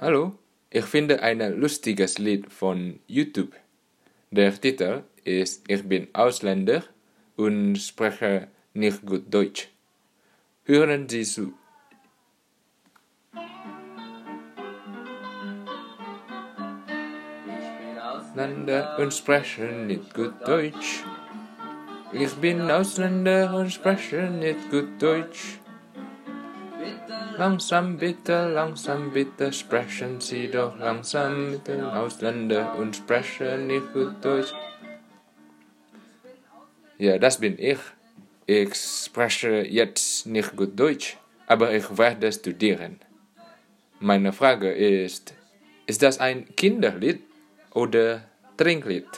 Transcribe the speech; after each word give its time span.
Hallo, 0.00 0.32
ich 0.70 0.86
finde 0.86 1.22
ein 1.22 1.40
lustiges 1.60 2.16
Lied 2.16 2.50
von 2.50 3.00
YouTube. 3.06 3.52
Der 4.30 4.58
Titel 4.58 5.02
ist 5.24 5.62
Ich 5.68 5.86
bin 5.86 6.08
Ausländer 6.14 6.84
und 7.36 7.76
spreche 7.76 8.48
nicht 8.72 9.04
gut 9.04 9.24
Deutsch. 9.28 9.68
Hören 10.64 11.06
Sie 11.06 11.24
zu. 11.24 11.52
Ausländer 18.00 18.96
und 18.98 19.12
spreche 19.12 19.66
nicht 19.66 20.14
gut 20.14 20.32
Deutsch. 20.46 21.04
Ich 22.14 22.32
bin 22.36 22.70
Ausländer 22.70 23.54
und 23.54 23.70
spreche 23.70 24.30
nicht 24.30 24.70
gut 24.70 24.88
Deutsch. 24.98 25.60
Langsam 27.36 27.96
bitte, 27.96 28.52
langsam 28.52 29.12
bitte, 29.12 29.52
sprechen 29.52 30.20
Sie 30.20 30.48
doch 30.48 30.78
langsam 30.78 31.52
mit 31.52 31.66
den 31.66 31.82
Ausländer 31.84 32.74
und 32.76 32.96
sprechen 32.96 33.66
nicht 33.66 33.92
gut 33.92 34.22
Deutsch. 34.22 34.52
Ja, 36.98 37.18
das 37.18 37.38
bin 37.40 37.58
ich. 37.58 37.78
Ich 38.46 38.74
spreche 38.74 39.64
jetzt 39.64 40.26
nicht 40.26 40.54
gut 40.54 40.78
Deutsch, 40.78 41.16
aber 41.46 41.72
ich 41.72 41.96
werde 41.96 42.30
studieren. 42.30 43.00
Meine 44.00 44.32
Frage 44.32 44.70
ist, 44.72 45.34
ist 45.86 46.02
das 46.02 46.20
ein 46.20 46.54
Kinderlied 46.56 47.22
oder 47.72 48.22
Trinklied? 48.56 49.08